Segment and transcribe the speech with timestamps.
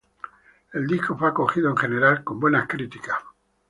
[0.73, 3.19] El disco fue acogido en general con buenas críticas.